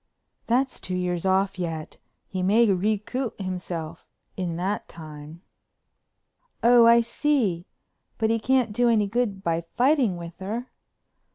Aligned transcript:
"That's 0.47 0.79
two 0.79 0.95
years 0.95 1.27
off 1.27 1.59
yet. 1.59 1.97
He 2.27 2.41
may 2.41 2.65
recoup 2.71 3.39
himself 3.39 4.07
in 4.35 4.55
that 4.55 4.89
time." 4.89 5.43
"Oh, 6.63 6.87
I 6.87 7.01
see. 7.01 7.67
But 8.17 8.31
he 8.31 8.39
can't 8.39 8.73
do 8.73 8.89
any 8.89 9.05
good 9.05 9.43
by 9.43 9.61
fighting 9.75 10.17
with 10.17 10.39
her." 10.39 10.71